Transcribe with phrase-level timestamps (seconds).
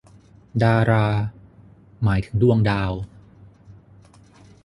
[0.63, 1.07] ดารา
[2.03, 2.93] หมายถึงดวงดาว